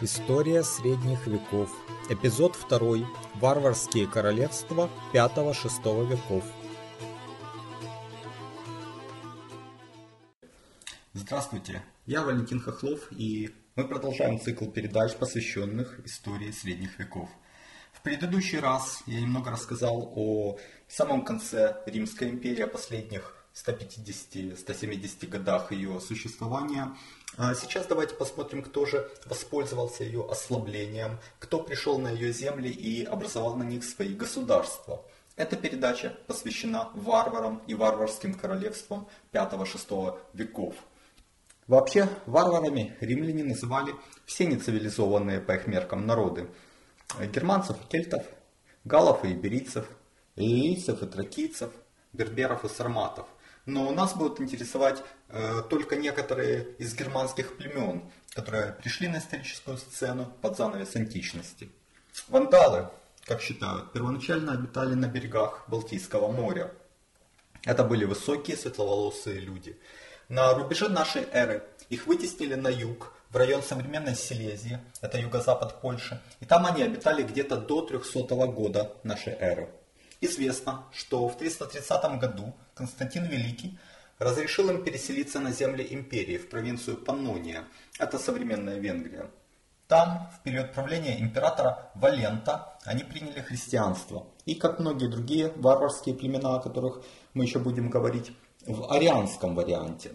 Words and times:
История 0.00 0.64
средних 0.64 1.24
веков. 1.28 1.70
Эпизод 2.08 2.58
2. 2.68 3.06
Варварские 3.36 4.08
королевства 4.08 4.90
5-6 5.12 6.08
веков. 6.10 6.42
Здравствуйте, 11.12 11.84
я 12.06 12.24
Валентин 12.24 12.58
Хохлов 12.58 13.06
и 13.12 13.54
мы 13.76 13.86
продолжаем 13.86 14.40
цикл 14.40 14.66
передач, 14.66 15.14
посвященных 15.14 16.04
истории 16.04 16.50
средних 16.50 16.98
веков. 16.98 17.30
В 17.92 18.02
предыдущий 18.02 18.58
раз 18.58 19.04
я 19.06 19.20
немного 19.20 19.52
рассказал 19.52 20.12
о 20.16 20.58
самом 20.88 21.24
конце 21.24 21.80
Римской 21.86 22.30
империи, 22.30 22.62
о 22.62 22.66
последних 22.66 23.32
150-170 23.54 25.28
годах 25.28 25.70
ее 25.70 26.00
существования. 26.00 26.96
А 27.36 27.52
сейчас 27.54 27.86
давайте 27.88 28.14
посмотрим, 28.14 28.62
кто 28.62 28.86
же 28.86 29.10
воспользовался 29.26 30.04
ее 30.04 30.24
ослаблением, 30.30 31.18
кто 31.40 31.58
пришел 31.58 31.98
на 31.98 32.08
ее 32.12 32.32
земли 32.32 32.70
и 32.70 33.04
образовал 33.04 33.56
на 33.56 33.64
них 33.64 33.82
свои 33.82 34.14
государства. 34.14 35.04
Эта 35.34 35.56
передача 35.56 36.16
посвящена 36.28 36.90
варварам 36.94 37.60
и 37.66 37.74
варварским 37.74 38.34
королевствам 38.34 39.08
5-6 39.32 40.16
веков. 40.32 40.76
Вообще, 41.66 42.08
варварами 42.26 42.96
римляне 43.00 43.42
называли 43.42 43.96
все 44.26 44.46
нецивилизованные 44.46 45.40
по 45.40 45.52
их 45.56 45.66
меркам 45.66 46.06
народы. 46.06 46.48
Германцев 47.18 47.76
и 47.82 47.88
кельтов, 47.88 48.22
галов 48.84 49.24
и 49.24 49.32
иберийцев, 49.32 49.88
лилийцев 50.36 51.02
и 51.02 51.06
тракийцев, 51.06 51.72
берберов 52.12 52.64
и 52.64 52.68
сарматов– 52.68 53.26
но 53.66 53.90
нас 53.92 54.14
будут 54.14 54.40
интересовать 54.40 55.02
э, 55.28 55.62
только 55.70 55.96
некоторые 55.96 56.74
из 56.78 56.94
германских 56.94 57.56
племен, 57.56 58.10
которые 58.34 58.72
пришли 58.72 59.08
на 59.08 59.18
историческую 59.18 59.78
сцену 59.78 60.32
под 60.42 60.56
занавес 60.56 60.96
античности. 60.96 61.70
Вандалы, 62.28 62.88
как 63.24 63.40
считают, 63.40 63.92
первоначально 63.92 64.52
обитали 64.52 64.94
на 64.94 65.06
берегах 65.06 65.64
Балтийского 65.68 66.30
моря. 66.30 66.72
Это 67.64 67.84
были 67.84 68.04
высокие 68.04 68.56
светловолосые 68.56 69.40
люди. 69.40 69.78
На 70.28 70.52
рубеже 70.54 70.88
нашей 70.88 71.26
эры 71.32 71.62
их 71.88 72.06
вытеснили 72.06 72.54
на 72.54 72.68
юг, 72.68 73.12
в 73.30 73.36
район 73.36 73.64
современной 73.64 74.14
Силезии, 74.14 74.78
это 75.00 75.18
юго-запад 75.18 75.80
Польши, 75.80 76.20
и 76.38 76.44
там 76.44 76.66
они 76.66 76.84
обитали 76.84 77.24
где-то 77.24 77.56
до 77.56 77.82
300 77.82 78.22
года 78.46 78.92
нашей 79.02 79.32
эры. 79.32 79.68
Известно, 80.24 80.84
что 80.90 81.28
в 81.28 81.36
330 81.36 82.18
году 82.18 82.54
Константин 82.74 83.26
Великий 83.26 83.78
разрешил 84.18 84.70
им 84.70 84.82
переселиться 84.82 85.38
на 85.38 85.52
земли 85.52 85.86
империи, 85.90 86.38
в 86.38 86.48
провинцию 86.48 86.96
Паннония, 86.96 87.64
это 87.98 88.18
современная 88.18 88.78
Венгрия. 88.78 89.30
Там, 89.86 90.30
в 90.34 90.42
период 90.42 90.72
правления 90.72 91.20
императора 91.20 91.90
Валента, 91.94 92.78
они 92.84 93.04
приняли 93.04 93.40
христианство. 93.40 94.26
И, 94.46 94.54
как 94.54 94.78
многие 94.78 95.08
другие 95.08 95.52
варварские 95.56 96.14
племена, 96.14 96.54
о 96.54 96.60
которых 96.60 97.02
мы 97.34 97.44
еще 97.44 97.58
будем 97.58 97.90
говорить, 97.90 98.32
в 98.66 98.90
арианском 98.90 99.54
варианте. 99.54 100.12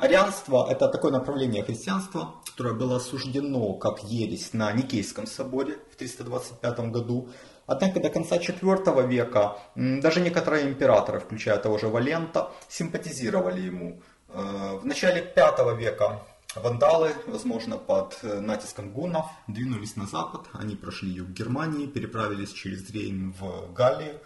Арианство– 0.00 0.66
это 0.70 0.88
такое 0.88 1.12
направление 1.12 1.62
христианства, 1.62 2.34
которое 2.44 2.74
было 2.74 2.96
осуждено 2.96 3.74
как 3.74 4.02
ересь 4.02 4.52
на 4.52 4.72
Никейском 4.72 5.28
соборе 5.28 5.78
в 5.92 5.96
325 5.96 6.80
году, 6.90 7.28
Однако 7.68 8.00
до 8.00 8.08
конца 8.08 8.38
IV 8.38 9.06
века 9.06 9.58
даже 9.74 10.20
некоторые 10.20 10.66
императоры, 10.66 11.20
включая 11.20 11.58
того 11.58 11.76
же 11.76 11.88
Валента, 11.88 12.50
симпатизировали 12.68 13.60
ему. 13.60 14.02
Э, 14.28 14.78
в 14.82 14.86
начале 14.86 15.20
V 15.36 15.76
века 15.76 16.22
вандалы, 16.54 17.12
возможно, 17.26 17.76
под 17.76 18.18
э, 18.22 18.40
натиском 18.40 18.90
гуннов, 18.90 19.26
двинулись 19.48 19.96
на 19.96 20.06
запад. 20.06 20.46
Они 20.54 20.76
прошли 20.76 21.10
юг 21.10 21.28
Германии, 21.28 21.86
переправились 21.86 22.52
через 22.52 22.88
Рейн 22.90 23.34
в 23.38 23.70
Галлию. 23.74 24.18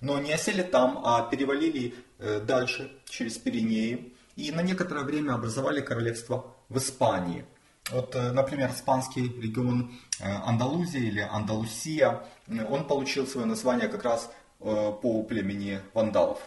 Но 0.00 0.20
не 0.20 0.32
осели 0.32 0.62
там, 0.62 1.02
а 1.04 1.28
перевалили 1.28 1.94
э, 2.20 2.38
дальше, 2.38 2.92
через 3.06 3.38
Пиренеи. 3.38 4.14
И 4.36 4.52
на 4.52 4.62
некоторое 4.62 5.04
время 5.04 5.34
образовали 5.34 5.80
королевство 5.80 6.54
в 6.68 6.78
Испании– 6.78 7.44
вот, 7.90 8.14
э, 8.14 8.32
например, 8.32 8.70
испанский 8.70 9.28
регион 9.28 9.94
э, 10.18 10.24
Андалузия 10.24 11.02
или 11.02 11.20
Андалусия, 11.20 12.24
он 12.48 12.86
получил 12.86 13.26
свое 13.26 13.46
название 13.46 13.88
как 13.88 14.04
раз 14.04 14.30
э, 14.60 14.64
по 15.02 15.22
племени 15.22 15.80
вандалов. 15.92 16.40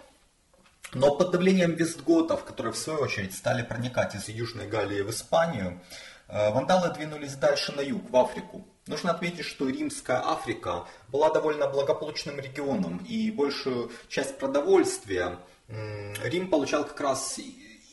Но 0.94 1.16
под 1.16 1.32
давлением 1.32 1.74
вестготов, 1.74 2.44
которые 2.44 2.74
в 2.74 2.78
свою 2.78 3.00
очередь 3.00 3.36
стали 3.36 3.62
проникать 3.62 4.16
из 4.16 4.30
Южной 4.30 4.68
Галлии 4.68 5.02
в 5.02 5.10
Испанию, 5.10 5.82
вандалы 6.30 6.94
двинулись 6.94 7.36
дальше 7.36 7.74
на 7.74 7.82
юг, 7.82 8.10
в 8.10 8.16
Африку. 8.16 8.66
Нужно 8.88 9.12
отметить, 9.12 9.44
что 9.46 9.68
Римская 9.68 10.22
Африка 10.26 10.86
была 11.10 11.30
довольно 11.30 11.68
благополучным 11.68 12.40
регионом, 12.40 13.00
и 13.00 13.32
большую 13.32 13.92
часть 14.08 14.38
продовольствия 14.38 15.40
Рим 15.68 16.50
получал 16.50 16.86
как 16.86 17.02
раз 17.02 17.38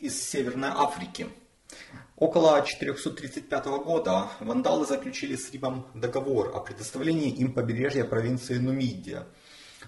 из 0.01 0.31
Северной 0.31 0.71
Африки. 0.71 1.29
Около 2.17 2.63
435 2.65 3.67
года 3.85 4.29
вандалы 4.39 4.87
заключили 4.87 5.35
с 5.35 5.51
Римом 5.51 5.89
договор 5.95 6.53
о 6.55 6.61
предоставлении 6.61 7.29
им 7.31 7.53
побережья 7.53 8.05
провинции 8.05 8.55
Нумидия. 8.55 9.27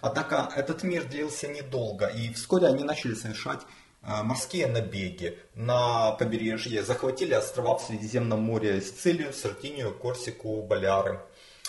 Однако 0.00 0.50
этот 0.56 0.82
мир 0.82 1.04
длился 1.04 1.46
недолго, 1.46 2.06
и 2.06 2.32
вскоре 2.32 2.66
они 2.66 2.82
начали 2.82 3.14
совершать 3.14 3.60
э, 4.02 4.24
морские 4.24 4.66
набеги 4.66 5.38
на 5.54 6.12
побережье, 6.12 6.82
захватили 6.82 7.32
острова 7.32 7.78
в 7.78 7.82
Средиземном 7.82 8.42
море 8.42 8.80
Сицилию, 8.80 9.32
Сардинию, 9.32 9.94
Корсику, 9.94 10.62
Баляры. 10.62 11.20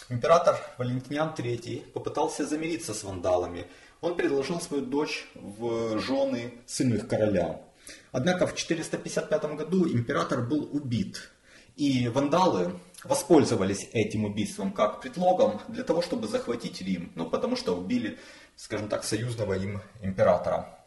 Император 0.09 0.59
Валентиниан 0.79 1.35
III 1.37 1.91
попытался 1.91 2.47
замириться 2.47 2.95
с 2.95 3.03
вандалами. 3.03 3.67
Он 4.01 4.15
предложил 4.15 4.59
свою 4.59 4.83
дочь 4.83 5.27
в 5.35 5.99
жены 5.99 6.55
сыну 6.65 6.95
их 6.95 7.07
короля. 7.07 7.61
Однако 8.11 8.47
в 8.47 8.55
455 8.55 9.55
году 9.55 9.87
император 9.87 10.41
был 10.41 10.69
убит, 10.71 11.31
и 11.75 12.07
вандалы 12.07 12.79
воспользовались 13.03 13.89
этим 13.93 14.25
убийством 14.25 14.71
как 14.71 15.01
предлогом 15.01 15.61
для 15.67 15.83
того, 15.83 16.01
чтобы 16.01 16.27
захватить 16.27 16.81
Рим, 16.81 17.11
ну 17.15 17.29
потому 17.29 17.55
что 17.55 17.77
убили, 17.77 18.17
скажем 18.55 18.89
так, 18.89 19.03
союзного 19.03 19.53
им 19.53 19.81
императора. 20.01 20.77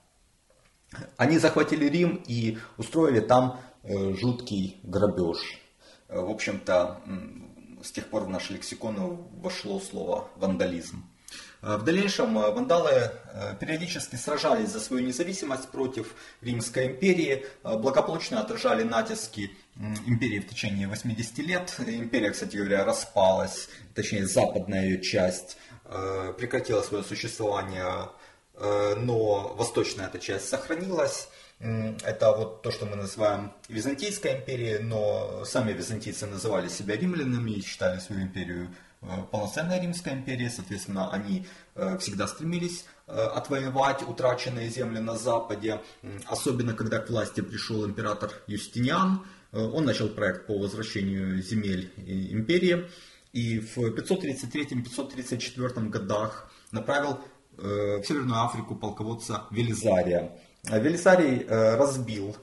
Они 1.16 1.38
захватили 1.38 1.84
Рим 1.86 2.22
и 2.26 2.58
устроили 2.76 3.20
там 3.20 3.60
э, 3.82 4.14
жуткий 4.14 4.80
грабеж. 4.82 5.60
Э, 6.08 6.20
в 6.20 6.30
общем-то, 6.30 7.00
с 7.82 7.92
тех 7.92 8.08
пор 8.08 8.24
в 8.24 8.28
наш 8.28 8.50
лексикон 8.50 9.28
вошло 9.40 9.78
слово 9.80 10.28
вандализм. 10.36 11.04
Э, 11.62 11.76
в 11.76 11.84
дальнейшем 11.84 12.38
э, 12.38 12.50
вандалы 12.50 12.90
э, 12.90 13.54
периодически 13.58 14.16
сражались 14.16 14.70
за 14.70 14.80
свою 14.80 15.04
независимость 15.04 15.68
против 15.68 16.14
Римской 16.40 16.86
империи, 16.86 17.46
благополучно 17.62 18.40
отражали 18.40 18.82
натиски 18.82 19.50
империи 20.06 20.40
в 20.40 20.48
течение 20.48 20.88
80 20.88 21.38
лет. 21.38 21.74
Империя, 21.86 22.30
кстати 22.30 22.56
говоря, 22.56 22.84
распалась, 22.84 23.68
точнее 23.94 24.26
западная 24.26 24.84
ее 24.84 25.00
часть 25.00 25.56
прекратила 26.38 26.82
свое 26.82 27.02
существование, 27.02 28.08
но 28.54 29.54
восточная 29.56 30.06
эта 30.06 30.20
часть 30.20 30.48
сохранилась. 30.48 31.28
Это 31.58 32.32
вот 32.32 32.62
то, 32.62 32.70
что 32.70 32.86
мы 32.86 32.94
называем 32.94 33.52
Византийской 33.68 34.36
империей, 34.36 34.78
но 34.78 35.44
сами 35.44 35.72
византийцы 35.72 36.26
называли 36.26 36.68
себя 36.68 36.96
римлянами 36.96 37.52
и 37.52 37.62
считали 37.62 37.98
свою 37.98 38.22
империю 38.22 38.68
полноценная 39.30 39.80
Римская 39.80 40.14
империя, 40.14 40.50
соответственно, 40.50 41.10
они 41.10 41.46
э, 41.74 41.96
всегда 41.98 42.28
стремились 42.28 42.84
э, 43.06 43.12
отвоевать 43.12 44.02
утраченные 44.02 44.68
земли 44.68 44.98
на 44.98 45.16
Западе, 45.16 45.80
особенно 46.26 46.74
когда 46.74 46.98
к 46.98 47.08
власти 47.08 47.40
пришел 47.40 47.86
император 47.86 48.30
Юстиниан, 48.46 49.24
он 49.52 49.84
начал 49.84 50.08
проект 50.08 50.46
по 50.46 50.56
возвращению 50.56 51.42
земель 51.42 51.92
империи 51.96 52.88
и 53.32 53.58
в 53.58 53.78
533-534 53.78 55.88
годах 55.88 56.52
направил 56.70 57.18
в 57.56 58.04
Северную 58.04 58.44
Африку 58.44 58.76
полководца 58.76 59.46
Велизария. 59.50 60.30
Велизарий 60.62 61.44
разбил 61.48 62.36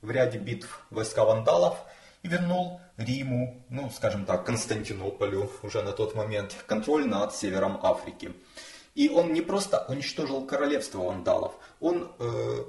в 0.00 0.10
ряде 0.10 0.38
битв 0.38 0.86
войска 0.88 1.26
вандалов 1.26 1.76
и 2.22 2.28
вернул 2.28 2.80
Риму, 2.96 3.64
ну, 3.70 3.90
скажем 3.90 4.24
так, 4.24 4.44
Константинополю 4.46 5.50
уже 5.62 5.82
на 5.82 5.92
тот 5.92 6.14
момент, 6.14 6.56
контроль 6.66 7.06
над 7.06 7.34
севером 7.34 7.78
Африки. 7.82 8.32
И 8.94 9.08
он 9.08 9.32
не 9.32 9.40
просто 9.40 9.84
уничтожил 9.88 10.46
королевство 10.46 10.98
вандалов, 10.98 11.54
он 11.80 12.12
э, 12.18 12.24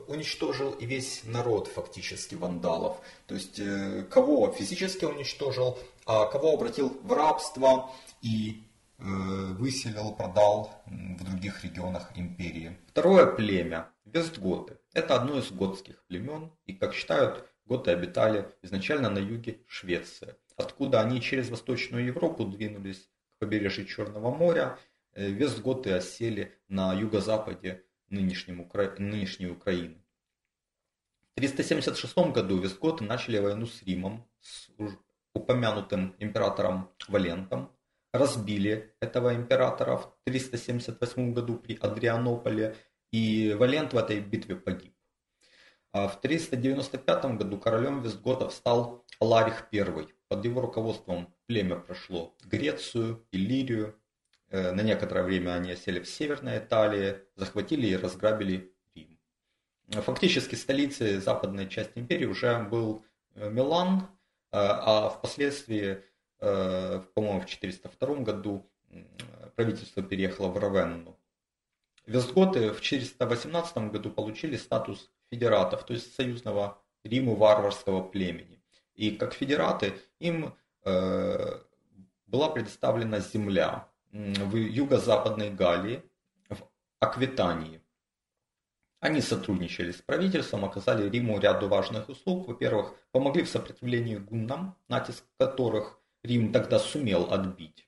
уничтожил 0.08 0.72
и 0.72 0.86
весь 0.86 1.22
народ 1.24 1.68
фактически 1.68 2.34
вандалов. 2.34 2.98
То 3.28 3.36
есть 3.36 3.60
э, 3.60 4.04
кого 4.10 4.52
физически 4.52 5.06
уничтожил, 5.06 5.78
а 6.08 6.26
кого 6.26 6.54
обратил 6.54 6.98
в 7.04 7.14
рабство 7.14 7.92
и 8.24 8.64
э, 8.98 9.04
выселил, 9.04 10.14
продал 10.14 10.72
в 10.88 11.24
других 11.24 11.64
регионах 11.64 12.12
империи. 12.16 12.76
Второе 12.88 13.28
племя– 13.28 13.90
Вестготы. 14.06 14.78
Это 14.94 15.16
одно 15.16 15.40
из 15.40 15.52
готских 15.52 16.04
племен, 16.06 16.52
и, 16.66 16.74
как 16.74 16.94
считают, 16.94 17.46
Готы 17.66 17.92
обитали 17.92 18.48
изначально 18.62 19.10
на 19.10 19.20
юге 19.20 19.60
Швеции. 19.68 20.36
откуда 20.58 21.02
они 21.02 21.20
через 21.20 21.50
Восточную 21.50 22.06
Европу 22.06 22.46
двинулись 22.46 23.10
к 23.36 23.40
побережью 23.40 23.86
Черного 23.86 24.34
моря. 24.34 24.78
Э, 25.14 25.30
вестготы 25.30 25.92
осели 25.92 26.58
на 26.70 26.94
юго-западе 26.94 27.84
нынешней 28.10 29.48
Украины. 29.48 30.02
В 31.32 31.36
376 31.36 32.32
году 32.32 32.58
вестготы 32.58 33.04
начали 33.04 33.40
войну 33.40 33.66
с 33.66 33.84
Римом, 33.84 34.26
с 34.40 34.70
упомянутым 35.34 36.16
императором 36.20 36.90
Валентом, 37.10 37.76
разбили 38.14 38.96
этого 39.02 39.36
императора 39.36 39.98
в 39.98 40.16
378 40.24 41.34
году 41.34 41.58
при 41.58 41.76
Адрианополе, 41.76 42.76
и 43.12 43.54
Валент 43.54 43.94
в 43.94 43.98
этой 43.98 44.22
битве 44.22 44.56
погиб. 44.56 44.95
А 45.96 46.10
в 46.10 46.20
395 46.20 47.38
году 47.38 47.58
королем 47.58 48.02
Вестготов 48.02 48.54
стал 48.54 49.06
Ларих 49.22 49.70
I. 49.72 50.10
Под 50.28 50.44
его 50.44 50.60
руководством 50.60 51.34
племя 51.46 51.78
прошло 51.78 52.36
Грецию, 52.44 53.26
Иллирию. 53.32 53.98
Э, 54.50 54.74
на 54.74 54.82
некоторое 54.82 55.24
время 55.24 55.54
они 55.54 55.72
осели 55.72 56.02
в 56.02 56.10
Северной 56.10 56.58
Италии, 56.58 57.20
захватили 57.38 57.88
и 57.88 57.96
разграбили 57.96 58.74
Рим. 58.94 59.18
Фактически 59.88 60.56
столицей 60.56 61.16
западной 61.20 61.70
части 61.70 61.98
империи 61.98 62.26
уже 62.26 62.60
был 62.60 63.06
э, 63.36 63.50
Милан, 63.50 64.02
э, 64.02 64.08
а 64.52 65.08
впоследствии, 65.08 66.04
по-моему, 66.40 67.40
в 67.40 67.46
402 67.46 68.16
году 68.16 68.70
правительство 69.56 70.04
переехало 70.04 70.50
в 70.50 70.58
Равенну. 70.58 71.18
Вестготы 72.06 72.74
в 72.74 72.82
418 72.82 73.78
году 73.92 74.12
получили 74.12 74.58
статус 74.58 75.10
федератов, 75.30 75.86
то 75.86 75.94
есть 75.94 76.16
союзного 76.16 76.82
Риму 77.04 77.36
варварского 77.36 78.02
племени. 78.04 78.62
И 78.96 79.12
как 79.12 79.34
федераты 79.34 79.94
им 80.20 80.56
э, 80.84 81.60
была 82.28 82.50
предоставлена 82.50 83.20
земля 83.20 83.88
в 84.12 84.56
юго-западной 84.56 85.52
Галлии, 85.52 86.04
в 86.50 86.58
Аквитании. 87.00 87.82
Они 89.02 89.22
сотрудничали 89.22 89.92
с 89.92 90.02
правительством, 90.02 90.66
оказали 90.66 91.10
Риму 91.10 91.38
ряду 91.40 91.68
важных 91.68 92.10
услуг. 92.10 92.48
Во-первых, 92.48 92.96
помогли 93.12 93.44
в 93.44 93.50
сопротивлении 93.50 94.16
гуннам, 94.16 94.76
натиск 94.88 95.26
которых 95.38 96.00
Рим 96.24 96.52
тогда 96.52 96.80
сумел 96.80 97.32
отбить. 97.32 97.88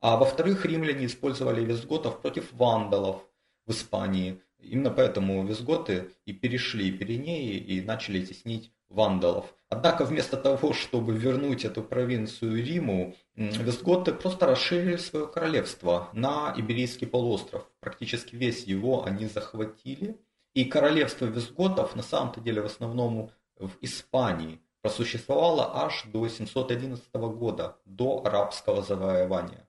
А 0.00 0.16
во-вторых, 0.16 0.64
римляне 0.64 1.06
использовали 1.06 1.64
визготов 1.64 2.20
против 2.20 2.52
вандалов 2.52 3.26
в 3.66 3.72
Испании, 3.72 4.40
Именно 4.66 4.90
поэтому 4.90 5.46
визготы 5.46 6.10
и 6.24 6.32
перешли 6.32 6.90
Пиренеи 6.90 7.56
и 7.56 7.80
начали 7.80 8.24
теснить 8.24 8.72
вандалов. 8.88 9.54
Однако 9.68 10.04
вместо 10.04 10.36
того, 10.36 10.72
чтобы 10.72 11.16
вернуть 11.16 11.64
эту 11.64 11.82
провинцию 11.82 12.64
Риму, 12.64 13.14
визготы 13.34 14.12
просто 14.12 14.46
расширили 14.46 14.96
свое 14.96 15.26
королевство 15.26 16.08
на 16.12 16.54
Иберийский 16.56 17.06
полуостров. 17.06 17.68
Практически 17.80 18.36
весь 18.36 18.64
его 18.64 19.04
они 19.04 19.26
захватили. 19.26 20.20
И 20.54 20.64
королевство 20.64 21.26
визготов 21.26 21.96
на 21.96 22.02
самом-то 22.02 22.40
деле 22.40 22.62
в 22.62 22.66
основном 22.66 23.30
в 23.58 23.72
Испании 23.80 24.60
просуществовало 24.82 25.84
аж 25.84 26.04
до 26.04 26.28
711 26.28 27.12
года, 27.14 27.76
до 27.84 28.24
арабского 28.24 28.82
завоевания. 28.82 29.65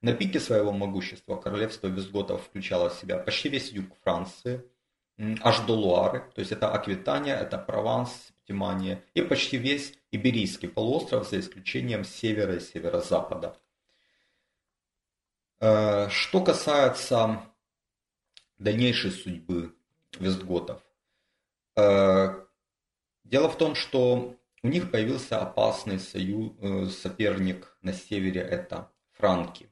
На 0.00 0.12
пике 0.12 0.38
своего 0.38 0.70
могущества 0.70 1.36
королевство 1.36 1.88
визготов 1.88 2.44
включало 2.44 2.88
в 2.88 2.94
себя 2.94 3.18
почти 3.18 3.48
весь 3.48 3.72
юг 3.72 3.86
Франции, 4.04 4.64
аж 5.40 5.60
до 5.66 5.72
Луары, 5.72 6.30
то 6.34 6.40
есть 6.40 6.52
это 6.52 6.72
Аквитания, 6.72 7.36
это 7.36 7.58
Прованс, 7.58 8.10
Септимания, 8.28 9.04
и 9.14 9.22
почти 9.22 9.56
весь 9.56 9.98
Иберийский 10.12 10.68
полуостров, 10.68 11.28
за 11.28 11.40
исключением 11.40 12.04
севера 12.04 12.54
и 12.54 12.60
северо-запада. 12.60 13.56
Э, 15.60 16.08
что 16.10 16.44
касается 16.44 17.42
дальнейшей 18.58 19.10
судьбы 19.10 19.74
вестготов, 20.20 20.80
э, 21.76 22.46
дело 23.24 23.48
в 23.48 23.58
том, 23.58 23.74
что 23.74 24.36
у 24.62 24.68
них 24.68 24.92
появился 24.92 25.40
опасный 25.40 25.98
союз, 25.98 26.52
э, 26.60 26.86
соперник 26.86 27.76
на 27.82 27.92
севере, 27.92 28.40
это 28.40 28.92
франки. 29.10 29.68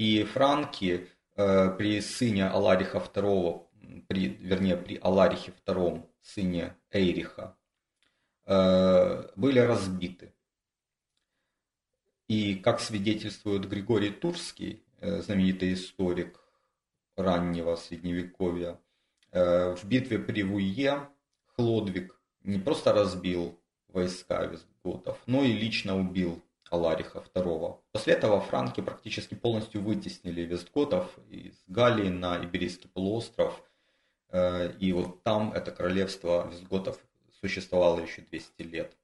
И 0.00 0.24
франки 0.24 1.10
э, 1.36 1.70
при 1.76 2.00
сыне 2.00 2.46
Алариха 2.46 2.96
II, 2.96 3.66
при, 4.08 4.28
вернее 4.28 4.78
при 4.78 4.96
Аларихе 4.96 5.52
II, 5.66 6.08
сыне 6.22 6.74
Эйриха, 6.90 7.54
э, 8.46 9.28
были 9.36 9.58
разбиты. 9.58 10.32
И 12.28 12.54
как 12.54 12.80
свидетельствует 12.80 13.68
Григорий 13.68 14.10
Турский, 14.10 14.82
э, 15.00 15.20
знаменитый 15.20 15.74
историк 15.74 16.40
раннего 17.16 17.76
средневековья, 17.76 18.80
в 19.32 19.80
битве 19.84 20.18
при 20.18 20.42
Вуе 20.42 21.08
Хлодвиг 21.54 22.18
не 22.42 22.58
просто 22.58 22.94
разбил 22.94 23.60
войска 23.88 24.46
визготов, 24.46 25.22
но 25.26 25.44
и 25.44 25.52
лично 25.52 25.98
убил 25.98 26.42
Алариха 26.70 27.24
II. 27.34 27.78
После 27.92 28.14
этого 28.14 28.40
франки 28.40 28.80
практически 28.80 29.34
полностью 29.34 29.82
вытеснили 29.82 30.42
вестготов 30.42 31.18
из 31.28 31.54
Галлии 31.66 32.08
на 32.08 32.42
Иберийский 32.42 32.88
полуостров. 32.88 33.62
Э, 34.30 34.72
и 34.78 34.92
вот 34.92 35.22
там 35.24 35.52
это 35.52 35.72
королевство 35.72 36.48
вестготов 36.50 36.98
существовало 37.40 38.00
еще 38.00 38.22
200 38.22 38.62
лет. 38.62 38.96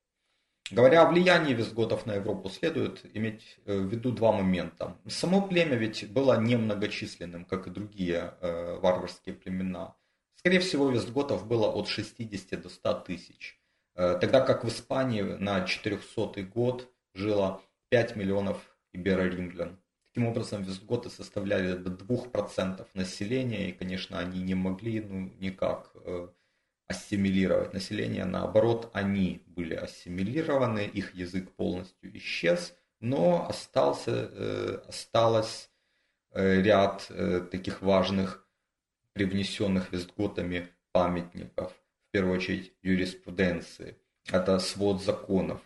Говоря 0.70 1.02
о 1.02 1.10
влиянии 1.10 1.54
вестготов 1.54 2.06
на 2.06 2.14
Европу, 2.14 2.48
следует 2.48 3.04
иметь 3.14 3.58
э, 3.66 3.76
в 3.76 3.86
виду 3.86 4.12
два 4.12 4.32
момента. 4.32 4.96
Само 5.08 5.42
племя 5.42 5.76
ведь 5.76 6.10
было 6.12 6.40
немногочисленным, 6.40 7.44
как 7.44 7.66
и 7.66 7.70
другие 7.70 8.34
э, 8.40 8.78
варварские 8.80 9.34
племена. 9.34 9.96
Скорее 10.36 10.60
всего, 10.60 10.88
вестготов 10.90 11.46
было 11.46 11.68
от 11.68 11.88
60 11.88 12.60
до 12.60 12.68
100 12.68 12.94
тысяч. 13.00 13.60
Тогда 13.94 14.42
как 14.42 14.62
в 14.62 14.68
Испании 14.68 15.22
на 15.22 15.64
400 15.64 16.42
год 16.42 16.86
жило 17.16 17.62
5 17.90 18.16
миллионов 18.16 18.58
иберо-римлян. 18.92 19.78
Таким 20.12 20.28
образом, 20.28 20.62
визготы 20.62 21.10
составляли 21.10 21.74
до 21.74 21.90
2% 21.90 22.86
населения, 22.94 23.68
и, 23.68 23.72
конечно, 23.72 24.18
они 24.18 24.42
не 24.42 24.54
могли 24.54 25.00
ну, 25.00 25.30
никак 25.40 25.90
э, 25.94 26.28
ассимилировать 26.86 27.74
население. 27.74 28.24
Наоборот, 28.24 28.90
они 28.94 29.42
были 29.46 29.74
ассимилированы, 29.74 30.86
их 30.86 31.14
язык 31.14 31.50
полностью 31.52 32.16
исчез, 32.16 32.74
но 33.00 33.46
остался, 33.46 34.30
э, 34.32 34.80
осталось 34.88 35.70
э, 36.30 36.62
ряд 36.62 37.10
таких 37.50 37.82
важных 37.82 38.46
привнесенных 39.12 39.92
визготами 39.92 40.68
памятников, 40.92 41.72
в 42.08 42.10
первую 42.12 42.36
очередь 42.36 42.72
юриспруденции. 42.82 43.98
Это 44.30 44.58
свод 44.58 45.02
законов, 45.02 45.60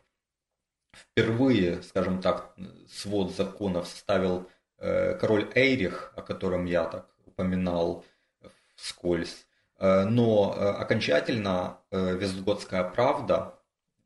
впервые, 0.92 1.82
скажем 1.82 2.20
так, 2.20 2.54
свод 2.88 3.34
законов 3.34 3.86
составил 3.86 4.48
э, 4.78 5.14
король 5.14 5.50
Эйрих, 5.54 6.12
о 6.16 6.22
котором 6.22 6.64
я 6.64 6.84
так 6.84 7.06
упоминал 7.26 8.04
вскользь. 8.74 9.46
Э, 9.78 10.04
но 10.04 10.54
э, 10.56 10.60
окончательно 10.60 11.78
Вестготская 11.90 12.84
правда, 12.84 13.58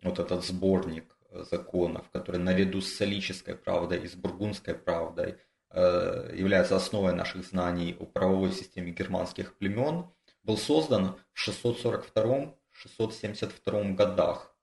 вот 0.03 0.19
этот 0.19 0.45
сборник 0.45 1.17
законов, 1.51 2.09
который 2.13 2.41
наряду 2.41 2.81
с 2.81 2.95
Солической 2.95 3.57
правдой 3.57 4.05
и 4.05 4.09
с 4.09 4.15
Бургундской 4.15 4.75
правдой 4.75 5.39
является 5.73 6.77
основой 6.77 7.15
наших 7.15 7.45
знаний 7.45 7.97
о 7.99 8.07
правовой 8.07 8.53
системе 8.53 8.93
германских 8.93 9.59
племен, 9.59 10.07
был 10.45 10.57
создан 10.57 11.17
в 11.33 11.49
642-672 11.49 13.95
годах 13.95 14.54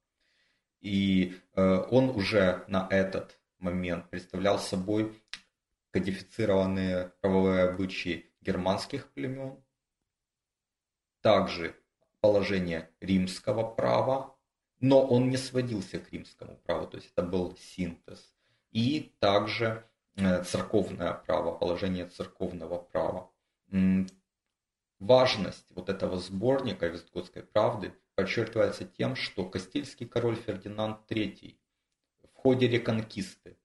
и 0.81 1.35
э, 1.53 1.85
он 1.91 2.09
уже 2.09 2.65
на 2.67 2.87
этот 2.89 3.39
момент 3.59 4.09
представлял 4.09 4.59
собой 4.59 5.21
кодифицированные 5.91 7.13
правовые 7.21 7.69
обычаи 7.69 8.31
германских 8.41 9.11
племен, 9.13 9.63
также 11.21 11.75
положение 12.19 12.89
римского 12.99 13.63
права, 13.63 14.35
но 14.79 15.05
он 15.05 15.29
не 15.29 15.37
сводился 15.37 15.99
к 15.99 16.11
римскому 16.11 16.55
праву, 16.57 16.87
то 16.87 16.97
есть 16.97 17.11
это 17.15 17.23
был 17.23 17.55
синтез, 17.57 18.33
и 18.71 19.13
также 19.19 19.85
э, 20.15 20.43
церковное 20.43 21.13
право, 21.13 21.55
положение 21.55 22.07
церковного 22.07 22.79
права. 22.79 23.29
Важность 24.99 25.65
вот 25.71 25.89
этого 25.89 26.17
сборника 26.17 26.87
Вестготской 26.87 27.43
правды 27.43 27.93
подчеркивается 28.15 28.85
тем, 28.85 29.15
что 29.15 29.49
Кастильский 29.49 30.07
король 30.07 30.35
Фердинанд 30.35 30.99
III 31.09 31.55
в 32.23 32.35
ходе 32.35 32.67
реконкисты, 32.67 33.57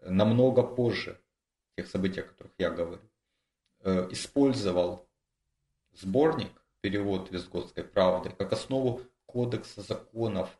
намного 0.00 0.62
позже 0.62 1.20
тех 1.76 1.88
событий, 1.88 2.20
о 2.20 2.24
которых 2.24 2.52
я 2.58 2.70
говорю, 2.70 3.02
э, 3.80 4.08
использовал 4.10 5.08
сборник, 5.92 6.52
перевод 6.80 7.30
Визготской 7.30 7.84
правды, 7.84 8.30
как 8.30 8.52
основу 8.52 9.02
кодекса 9.26 9.82
законов 9.82 10.58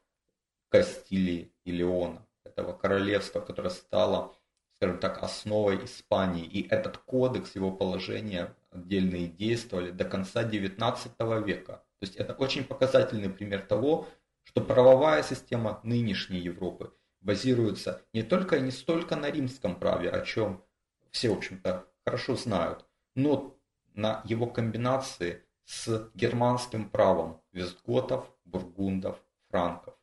Кастилии 0.68 1.52
и 1.64 1.72
Леона. 1.72 2.24
этого 2.44 2.72
королевства, 2.72 3.40
которое 3.40 3.70
стало, 3.70 4.34
скажем 4.76 4.98
так, 4.98 5.22
основой 5.22 5.84
Испании. 5.84 6.44
И 6.44 6.66
этот 6.66 6.96
кодекс, 6.96 7.54
его 7.54 7.70
положения 7.70 8.54
отдельные 8.70 9.26
действовали 9.26 9.90
до 9.90 10.04
конца 10.04 10.42
XIX 10.42 11.44
века. 11.44 11.84
То 12.00 12.06
есть 12.06 12.16
это 12.16 12.32
очень 12.34 12.64
показательный 12.64 13.28
пример 13.28 13.62
того, 13.62 14.08
что 14.44 14.60
правовая 14.60 15.22
система 15.22 15.80
нынешней 15.82 16.38
Европы 16.38 16.94
базируется 17.20 18.02
не 18.12 18.22
только 18.22 18.56
и 18.56 18.60
не 18.60 18.70
столько 18.70 19.16
на 19.16 19.30
римском 19.30 19.78
праве, 19.78 20.10
о 20.10 20.24
чем 20.24 20.64
все, 21.10 21.30
в 21.30 21.36
общем-то, 21.38 21.86
хорошо 22.04 22.36
знают, 22.36 22.86
но 23.14 23.58
на 23.94 24.22
его 24.24 24.46
комбинации 24.46 25.44
с 25.64 26.10
германским 26.14 26.88
правом 26.88 27.42
вестготов, 27.52 28.32
бургундов, 28.44 29.20
франков. 29.50 29.94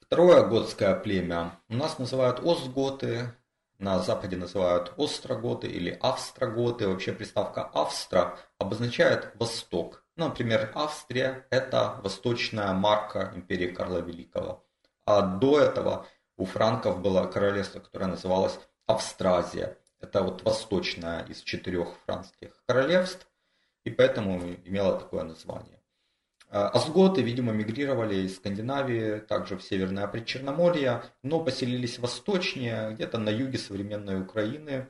Второе 0.00 0.46
готское 0.46 0.94
племя 0.94 1.58
у 1.68 1.74
нас 1.74 1.98
называют 1.98 2.40
остготы, 2.40 3.34
на 3.82 3.98
западе 3.98 4.36
называют 4.36 4.92
остроготы 4.96 5.66
или 5.66 5.98
австроготы. 6.00 6.86
Вообще 6.86 7.12
приставка 7.12 7.64
австро 7.64 8.38
обозначает 8.58 9.32
восток. 9.34 10.04
Например, 10.14 10.70
Австрия– 10.74 11.46
это 11.50 12.00
восточная 12.04 12.72
марка 12.74 13.32
империи 13.34 13.66
Карла 13.66 13.98
Великого. 13.98 14.64
А 15.04 15.22
до 15.22 15.58
этого 15.58 16.06
у 16.36 16.44
франков 16.44 17.00
было 17.00 17.26
королевство, 17.26 17.80
которое 17.80 18.06
называлось 18.06 18.58
Австразия. 18.86 19.76
Это 20.00 20.22
вот 20.22 20.42
восточное 20.42 21.24
из 21.24 21.40
четырех 21.40 21.96
франкских 22.06 22.62
королевств, 22.66 23.26
и 23.84 23.90
поэтому 23.90 24.38
имело 24.64 25.00
такое 25.00 25.24
название. 25.24 25.81
Осготы, 26.52 27.22
видимо, 27.22 27.52
мигрировали 27.52 28.26
из 28.26 28.36
Скандинавии, 28.36 29.20
также 29.20 29.56
в 29.56 29.62
Северное 29.62 30.06
Причерноморье, 30.06 31.02
но 31.22 31.42
поселились 31.42 31.98
восточнее, 31.98 32.92
где-то 32.92 33.16
на 33.16 33.30
юге 33.30 33.56
современной 33.56 34.20
Украины. 34.20 34.86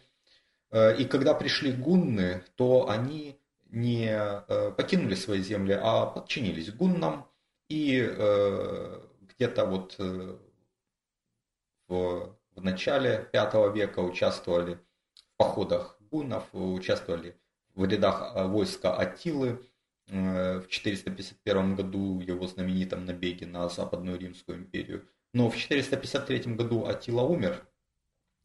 Э, 0.72 0.96
и 0.96 1.04
когда 1.04 1.34
пришли 1.34 1.70
гунны, 1.70 2.42
то 2.56 2.90
они 2.90 3.38
не 3.70 4.08
э, 4.10 4.72
покинули 4.72 5.14
свои 5.14 5.40
земли, 5.40 5.78
а 5.80 6.06
подчинились 6.06 6.72
гуннам. 6.72 7.28
И 7.68 8.00
где-то 8.00 9.64
вот 9.64 9.96
в, 11.88 12.36
начале 12.56 13.30
V 13.32 13.72
века 13.72 14.00
участвовали 14.00 14.74
в 15.14 15.36
походах 15.36 15.96
гуннов, 16.10 16.44
участвовали 16.52 17.36
в 17.74 17.84
рядах 17.86 18.32
войска 18.34 18.94
Атилы 18.94 19.64
в 20.08 20.66
451 20.68 21.76
году 21.76 22.20
его 22.20 22.46
знаменитом 22.46 23.04
набеге 23.04 23.46
на 23.46 23.68
Западную 23.68 24.18
Римскую 24.18 24.58
империю. 24.58 25.08
Но 25.32 25.48
в 25.48 25.56
453 25.56 26.54
году 26.54 26.84
Атила 26.86 27.22
умер, 27.22 27.66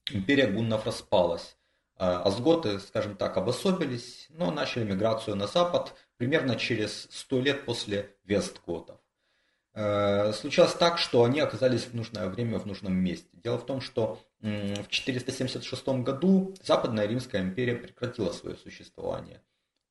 империя 0.10 0.48
гуннов 0.48 0.86
распалась. 0.86 1.58
Азготы, 1.98 2.70
э, 2.70 2.80
скажем 2.80 3.16
так, 3.16 3.38
обособились, 3.38 4.28
но 4.30 4.52
начали 4.52 4.84
миграцию 4.84 5.36
на 5.36 5.48
запад 5.48 5.96
примерно 6.18 6.56
через 6.56 7.08
100 7.10 7.42
лет 7.42 7.66
после 7.66 8.16
Вестготов. 8.24 9.00
Э, 9.74 10.32
случилось 10.34 10.74
так, 10.74 11.00
что 11.00 11.24
они 11.24 11.40
оказались 11.40 11.86
в 11.86 11.96
нужное 11.96 12.28
время 12.28 12.60
в 12.60 12.68
нужном 12.68 12.96
месте. 12.96 13.28
Дело 13.34 13.58
в 13.58 13.66
том, 13.66 13.82
что 13.82 14.22
в 14.40 14.88
476 14.90 15.88
году 16.04 16.56
Западная 16.64 17.08
Римская 17.08 17.42
империя 17.42 17.76
прекратила 17.76 18.32
свое 18.32 18.56
существование– 18.56 19.42
Э, 19.47 19.47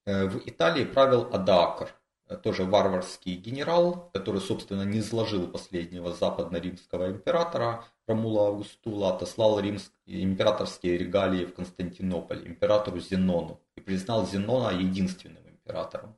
в 0.06 0.42
Италии 0.46 0.84
правил 0.84 1.28
Адакр, 1.32 1.90
э, 2.28 2.36
тоже 2.36 2.64
варварский 2.64 3.34
генерал, 3.34 4.10
который, 4.14 4.40
собственно, 4.40 4.82
не 4.82 5.00
изложил 5.00 5.48
последнего 5.48 6.12
западно-римского 6.12 7.10
императора 7.10 7.84
Ромула 8.06 8.48
Августула, 8.48 9.14
отослал 9.14 9.58
римские, 9.58 10.22
императорские 10.22 10.96
регалии 10.96 11.44
в 11.44 11.54
Константинополь 11.54 12.46
императору 12.46 13.00
Зенону 13.00 13.60
и 13.74 13.80
признал 13.80 14.24
Зенона 14.26 14.76
единственным 14.78 15.42
императором. 15.48 16.16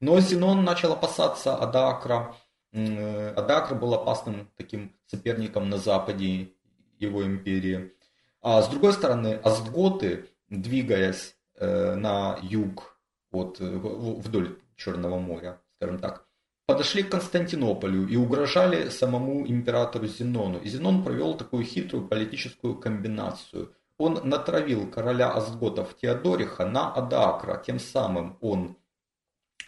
Но 0.00 0.20
Зенон 0.20 0.62
начал 0.62 0.92
опасаться 0.92 1.56
Адакра. 1.56 2.36
Э, 2.72 3.30
Адакр 3.30 3.74
был 3.74 3.94
опасным 3.94 4.50
таким 4.58 4.94
соперником 5.06 5.70
на 5.70 5.78
западе 5.78 6.52
его 6.98 7.24
империи. 7.24 7.94
А 8.42 8.60
с 8.60 8.68
другой 8.68 8.92
стороны, 8.92 9.40
Астготы, 9.42 10.28
двигаясь 10.50 11.36
на 11.58 12.38
юг 12.40 12.99
от, 13.32 13.60
э, 13.60 13.64
вдоль 13.66 14.58
Черного 14.76 15.18
моря, 15.18 15.60
скажем 15.76 15.98
так, 15.98 16.26
подошли 16.66 17.02
к 17.02 17.10
Константинополю 17.10 18.06
и 18.06 18.16
угрожали 18.16 18.88
самому 18.88 19.46
императору 19.46 20.06
Зенону. 20.06 20.58
И 20.58 20.68
Зенон 20.68 21.02
провел 21.04 21.36
такую 21.36 21.64
хитрую 21.64 22.08
политическую 22.08 22.76
комбинацию. 22.76 23.74
Он 23.98 24.20
натравил 24.24 24.90
короля 24.90 25.30
Азготов 25.30 25.96
Теодориха 25.96 26.64
на 26.64 26.92
Адакра, 26.92 27.62
тем 27.66 27.78
самым 27.78 28.38
он 28.40 28.76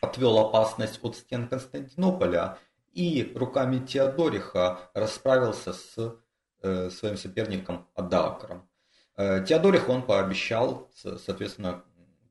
отвел 0.00 0.38
опасность 0.38 1.00
от 1.02 1.16
стен 1.16 1.48
Константинополя 1.48 2.58
и 2.92 3.32
руками 3.34 3.84
Теодориха 3.84 4.90
расправился 4.94 5.72
с 5.72 6.16
э, 6.62 6.90
своим 6.90 7.16
соперником 7.16 7.88
Адакром. 7.94 8.68
Э, 9.16 9.44
Теодорих 9.44 9.88
он 9.88 10.02
пообещал, 10.02 10.90
соответственно, 10.94 11.84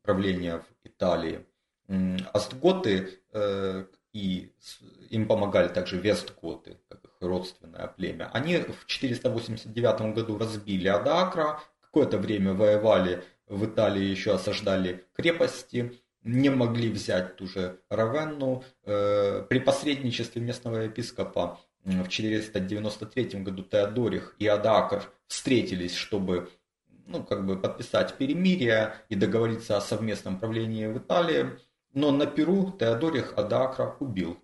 правления 0.03 0.59
в 0.59 0.87
Италии. 0.87 1.45
Астготы 2.33 3.19
э, 3.33 3.85
и 4.13 4.51
им 5.09 5.27
помогали 5.27 5.67
также 5.67 5.97
вестготы, 5.97 6.77
как 6.89 7.03
их 7.03 7.11
родственное 7.19 7.87
племя. 7.87 8.29
Они 8.33 8.57
в 8.57 8.85
489 8.85 10.13
году 10.13 10.37
разбили 10.37 10.87
Адакра, 10.87 11.59
какое-то 11.81 12.17
время 12.17 12.53
воевали 12.53 13.23
в 13.47 13.65
Италии, 13.65 14.03
еще 14.03 14.33
осаждали 14.33 15.05
крепости, 15.13 15.99
не 16.23 16.49
могли 16.49 16.89
взять 16.89 17.35
ту 17.35 17.47
же 17.47 17.79
Равенну. 17.89 18.63
Э, 18.85 19.45
при 19.49 19.59
посредничестве 19.59 20.41
местного 20.41 20.77
епископа 20.77 21.59
в 21.83 22.07
493 22.07 23.41
году 23.41 23.63
Теодорих 23.63 24.35
и 24.39 24.47
Адакр 24.47 25.11
встретились, 25.27 25.95
чтобы 25.95 26.49
ну, 27.11 27.23
как 27.23 27.45
бы 27.45 27.57
подписать 27.57 28.17
перемирие 28.17 28.93
и 29.09 29.15
договориться 29.15 29.77
о 29.77 29.81
совместном 29.81 30.39
правлении 30.39 30.87
в 30.87 30.97
Италии. 30.97 31.59
Но 31.93 32.11
на 32.11 32.25
Перу 32.25 32.71
Теодорих 32.71 33.33
Адакра 33.37 33.95
убил. 33.99 34.39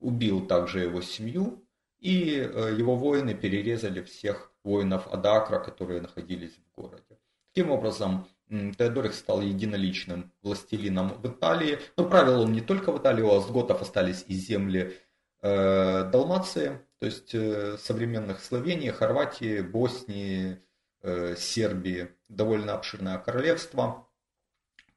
Убил 0.00 0.46
также 0.46 0.80
его 0.80 1.00
семью, 1.00 1.64
и 2.00 2.36
э, 2.36 2.74
его 2.76 2.96
воины 2.96 3.34
перерезали 3.34 4.02
всех 4.02 4.52
воинов 4.64 5.06
Адакра, 5.12 5.60
которые 5.60 6.00
находились 6.00 6.56
в 6.56 6.80
городе. 6.80 7.18
Таким 7.54 7.70
образом, 7.70 8.26
Теодорих 8.48 9.14
стал 9.14 9.40
единоличным 9.40 10.32
властелином 10.42 11.14
в 11.14 11.26
Италии. 11.26 11.78
Но 11.96 12.08
правил 12.08 12.42
он 12.42 12.52
не 12.52 12.60
только 12.60 12.92
в 12.92 12.98
Италии, 12.98 13.22
у 13.22 13.32
Астготов 13.32 13.80
остались 13.80 14.24
и 14.26 14.34
земли 14.34 14.96
э, 15.42 16.10
Далмации, 16.10 16.80
то 16.98 17.06
есть 17.06 17.34
э, 17.34 17.76
современных 17.78 18.40
Словении, 18.40 18.90
Хорватии, 18.90 19.60
Боснии, 19.60 20.58
Сербии 21.36 22.08
довольно 22.28 22.74
обширное 22.74 23.18
королевство. 23.18 24.06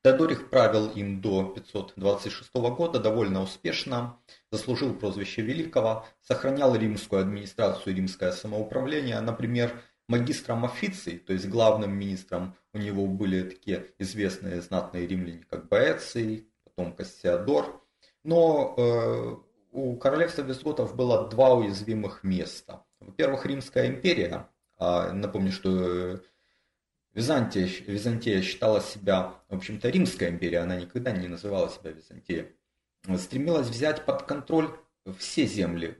Теодорих 0.03 0.51
правил 0.51 0.87
им 0.91 1.19
до 1.19 1.45
526 1.45 2.53
года 2.53 2.99
довольно 2.99 3.41
успешно, 3.41 4.19
заслужил 4.51 4.93
прозвище 4.93 5.41
Великого, 5.41 6.05
сохранял 6.21 6.75
римскую 6.75 7.21
администрацию 7.21 7.95
римское 7.95 8.31
самоуправление. 8.31 9.19
Например, 9.19 9.81
магистром 10.07 10.63
официй, 10.65 11.17
то 11.17 11.33
есть 11.33 11.47
главным 11.47 11.91
министром, 11.97 12.55
у 12.73 12.77
него 12.77 13.07
были 13.07 13.49
такие 13.49 13.87
известные 13.97 14.61
знатные 14.61 15.07
римляне, 15.07 15.43
как 15.49 15.67
Боэций, 15.67 16.47
потом 16.63 16.93
Кассиадор. 16.93 17.81
Но 18.23 18.75
э, 18.77 19.35
у 19.71 19.95
королевства 19.97 20.43
Вестготов 20.43 20.95
было 20.95 21.27
два 21.29 21.55
уязвимых 21.55 22.23
места. 22.23 22.83
Во-первых, 22.99 23.45
Римская 23.45 23.87
империя, 23.87 24.47
напомню, 24.79 25.51
что 25.51 25.69
э, 26.13 26.19
Византия, 27.13 27.69
Византия 27.87 28.41
считала 28.41 28.81
себя, 28.81 29.33
в 29.49 29.55
общем-то, 29.55 29.89
Римская 29.89 30.29
империя, 30.29 30.59
она 30.59 30.75
никогда 30.75 31.11
не 31.11 31.27
называла 31.27 31.69
себя 31.69 31.91
Византией. 31.91 32.47
Стремилась 33.17 33.67
взять 33.67 34.05
под 34.05 34.23
контроль 34.23 34.69
все 35.17 35.45
земли 35.45 35.97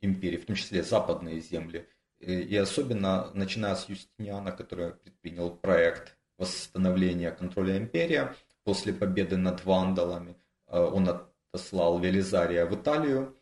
империи, 0.00 0.36
в 0.36 0.46
том 0.46 0.56
числе 0.56 0.82
западные 0.82 1.40
земли. 1.40 1.88
И 2.20 2.56
особенно 2.56 3.30
начиная 3.34 3.74
с 3.74 3.88
Юстиниана, 3.88 4.52
который 4.52 4.92
предпринял 4.94 5.50
проект 5.50 6.16
восстановления 6.38 7.30
контроля 7.30 7.76
империи 7.76 8.28
после 8.64 8.92
победы 8.92 9.36
над 9.36 9.64
вандалами. 9.64 10.36
Э, 10.68 10.80
он 10.80 11.08
отослал 11.08 11.98
Велизария 11.98 12.66
в 12.66 12.74
Италию. 12.74 13.36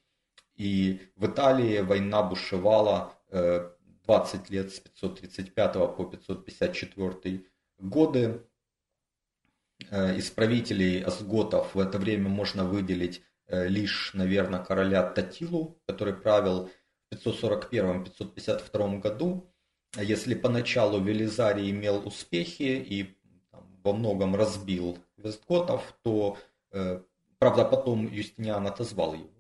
И 0.57 1.01
в 1.17 1.27
Италии 1.27 1.81
война 1.81 2.23
бушевала 2.23 3.15
э, 3.31 3.71
20 4.05 4.51
лет 4.51 4.73
с 4.73 4.81
535 4.81 5.73
по 5.97 6.05
554 6.05 7.45
годы. 7.79 8.47
Э, 9.91 10.17
из 10.17 10.31
правителей 10.31 11.03
асготов 11.03 11.75
в 11.75 11.81
это 11.81 11.99
время 11.99 12.29
можно 12.29 12.65
выделить 12.65 13.23
э, 13.47 13.67
лишь, 13.69 14.13
наверное, 14.15 14.63
короля 14.63 15.03
Татилу, 15.03 15.81
который 15.87 16.15
правил 16.15 16.71
в 17.11 17.17
541-552 17.17 19.01
году, 19.01 19.51
если 19.97 20.35
поначалу 20.35 21.01
Велизарий 21.01 21.71
имел 21.71 22.07
успехи 22.07 22.63
и 22.63 23.17
во 23.53 23.93
многом 23.93 24.35
разбил 24.35 24.99
вестготов, 25.17 25.97
то, 26.03 26.39
э, 26.73 27.01
правда, 27.39 27.65
потом 27.65 28.11
Юстиниан 28.11 28.67
отозвал 28.67 29.15
его, 29.15 29.31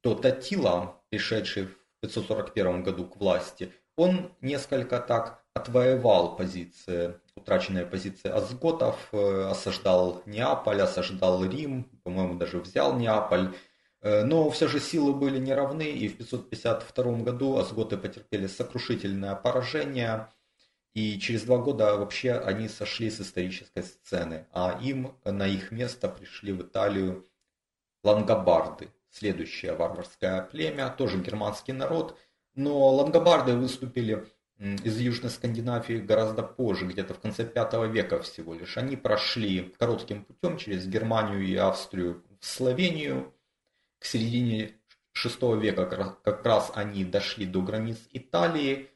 то 0.00 0.14
Татила, 0.14 1.02
пришедший 1.08 1.66
в 1.66 1.83
541 2.04 2.82
году 2.82 3.06
к 3.06 3.16
власти, 3.16 3.72
он 3.96 4.32
несколько 4.40 4.98
так 4.98 5.44
отвоевал 5.54 6.36
позиции, 6.36 7.14
утраченные 7.36 7.86
позиции 7.86 8.28
азготов, 8.28 9.08
э, 9.12 9.48
осаждал 9.50 10.22
Неаполь, 10.26 10.82
осаждал 10.82 11.44
Рим, 11.44 11.84
по-моему, 12.02 12.34
даже 12.34 12.58
взял 12.58 12.96
Неаполь. 12.96 13.54
Э, 14.02 14.24
но 14.24 14.50
все 14.50 14.68
же 14.68 14.80
силы 14.80 15.14
были 15.14 15.38
неравны, 15.38 15.90
и 15.90 16.08
в 16.08 16.16
552 16.16 17.22
году 17.22 17.56
азготы 17.56 17.96
потерпели 17.96 18.48
сокрушительное 18.48 19.36
поражение, 19.36 20.28
и 20.92 21.18
через 21.18 21.42
два 21.42 21.58
года 21.58 21.96
вообще 21.96 22.32
они 22.32 22.68
сошли 22.68 23.10
с 23.10 23.20
исторической 23.20 23.82
сцены, 23.82 24.46
а 24.52 24.78
им 24.82 25.16
на 25.24 25.46
их 25.46 25.70
место 25.70 26.08
пришли 26.08 26.52
в 26.52 26.62
Италию 26.62 27.24
лангобарды, 28.04 28.90
следующее 29.14 29.74
варварское 29.74 30.42
племя, 30.42 30.90
тоже 30.90 31.18
германский 31.18 31.72
народ, 31.72 32.18
но 32.54 32.88
лангобарды 32.90 33.54
выступили 33.56 34.26
из 34.58 34.98
Южной 34.98 35.30
Скандинавии 35.30 35.98
гораздо 35.98 36.42
позже, 36.42 36.86
где-то 36.86 37.14
в 37.14 37.20
конце 37.20 37.44
V 37.44 37.88
века 37.88 38.20
всего 38.22 38.54
лишь. 38.54 38.76
Они 38.76 38.96
прошли 38.96 39.74
коротким 39.78 40.24
путем 40.24 40.58
через 40.58 40.86
Германию 40.86 41.42
и 41.42 41.54
Австрию 41.56 42.24
в 42.40 42.46
Словению. 42.46 43.34
К 43.98 44.04
середине 44.04 44.78
VI 45.14 45.58
века 45.60 45.86
как 45.86 46.44
раз 46.44 46.70
они 46.74 47.04
дошли 47.04 47.46
до 47.46 47.62
границ 47.62 47.98
Италии, 48.10 48.90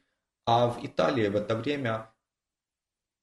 а 0.45 0.67
в 0.67 0.85
Италии 0.85 1.27
в 1.27 1.35
это 1.35 1.55
время 1.55 2.11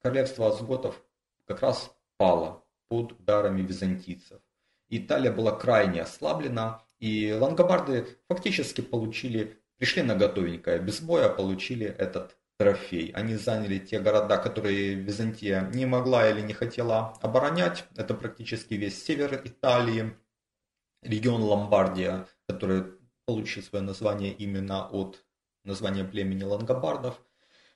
королевство 0.03 0.49
Азготов 0.49 1.03
как 1.47 1.61
раз 1.61 1.95
пало 2.17 2.65
под 2.89 3.13
ударами 3.13 3.63
византийцев. 3.63 4.41
Италия 4.89 5.33
была 5.33 5.53
крайне 5.53 6.03
ослаблена, 6.03 6.86
и 6.99 7.33
лангобарды 7.33 8.07
фактически 8.29 8.81
получили 8.81 9.61
Пришли 9.79 10.03
на 10.03 10.15
готовенькое, 10.17 10.79
без 10.79 11.01
боя 11.01 11.29
получили 11.29 11.87
этот 11.87 12.39
трофей. 12.57 13.11
Они 13.11 13.37
заняли 13.37 13.79
те 13.79 14.01
города, 14.01 14.39
которые 14.39 14.95
Византия 14.95 15.71
не 15.75 15.85
могла 15.85 16.31
или 16.31 16.41
не 16.41 16.55
хотела 16.55 17.13
оборонять. 17.21 17.85
Это 17.95 18.15
практически 18.15 18.73
весь 18.73 19.05
север 19.05 19.43
Италии, 19.45 20.17
регион 21.03 21.43
Ломбардия, 21.43 22.27
который 22.49 22.85
получил 23.27 23.63
свое 23.63 23.85
название 23.85 24.33
именно 24.33 24.89
от 24.89 25.23
названия 25.65 26.05
племени 26.05 26.45
лангобардов. 26.45 27.21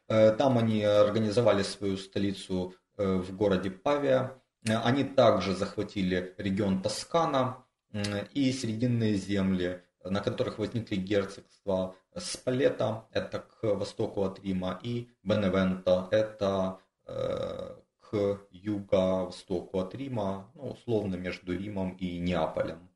Э, 0.09 0.31
там 0.31 0.57
они 0.57 0.83
организовали 0.83 1.63
свою 1.63 1.99
столицу 1.99 2.75
э, 2.97 3.17
в 3.17 3.37
городе 3.37 3.71
Павия. 3.71 4.41
Э, 4.67 4.77
они 4.79 5.05
также 5.05 5.55
захватили 5.55 6.35
регион 6.39 6.81
Тоскана 6.81 7.67
и 7.93 8.53
Срединные 8.53 9.15
земли 9.15 9.83
на 10.05 10.21
которых 10.21 10.59
возникли 10.59 10.97
герцогства 10.97 11.95
Спалета, 12.17 13.07
это 13.13 13.41
к 13.41 13.63
востоку 13.63 14.25
от 14.25 14.43
Рима, 14.43 14.81
и 14.83 15.11
Беневента, 15.23 16.09
это 16.11 16.79
э, 17.07 17.77
к 18.01 18.41
юго-востоку 18.51 19.79
от 19.79 19.95
Рима, 19.95 20.51
ну, 20.55 20.71
условно 20.71 21.17
между 21.17 21.57
Римом 21.57 21.93
и 21.93 22.19
Неаполем. 22.19 22.91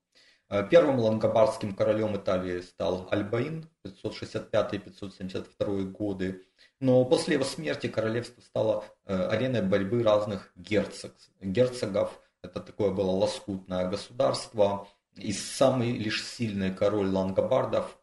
Э, 0.49 0.67
первым 0.69 0.99
лангобардским 0.99 1.75
королем 1.75 2.17
Италии 2.17 2.61
стал 2.61 3.07
Альбаин 3.11 3.69
565-572 3.85 5.91
годы, 5.91 6.43
но 6.81 7.05
после 7.05 7.35
его 7.35 7.45
смерти 7.45 7.87
королевство 7.87 8.41
стало 8.41 8.85
э, 9.05 9.15
ареной 9.15 9.63
борьбы 9.63 10.03
разных 10.03 10.51
герцог, 10.57 11.13
герцогов. 11.41 12.21
Это 12.45 12.61
такое 12.61 12.91
было 12.91 13.11
лоскутное 13.11 13.89
государство, 13.89 14.87
и 15.17 15.33
самый 15.33 15.93
лишь 15.93 16.23
сильный 16.23 16.75
король 16.75 17.09
лангобардов 17.09 17.99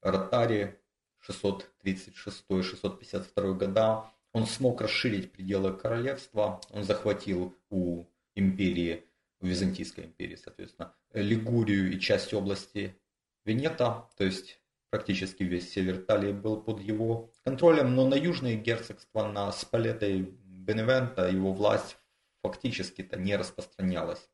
Ротари 0.00 0.80
636-652 1.28 3.54
года, 3.54 4.06
он 4.32 4.46
смог 4.46 4.80
расширить 4.80 5.32
пределы 5.32 5.74
королевства, 5.74 6.62
он 6.70 6.84
захватил 6.84 7.54
у 7.68 8.06
империи, 8.34 9.04
у 9.40 9.46
Византийской 9.46 10.06
империи, 10.06 10.36
соответственно, 10.36 10.94
Лигурию 11.12 11.92
и 11.92 12.00
часть 12.00 12.32
области 12.32 12.96
Венета, 13.44 14.08
то 14.16 14.24
есть 14.24 14.58
практически 14.88 15.42
весь 15.42 15.70
север 15.70 15.96
Италии 15.96 16.32
был 16.32 16.62
под 16.62 16.80
его 16.80 17.30
контролем, 17.44 17.94
но 17.94 18.08
на 18.08 18.14
южные 18.14 18.56
герцогства, 18.56 19.28
на 19.28 19.52
Спалета 19.52 20.06
и 20.06 20.22
Беневента 20.22 21.28
его 21.28 21.52
власть 21.52 21.98
фактически-то 22.42 23.16
не 23.16 23.36
распространялась. 23.36 24.28